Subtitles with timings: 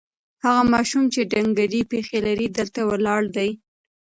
[0.43, 3.49] هغه ماشوم چې ډنګرې پښې لري، دلته ولاړ دی.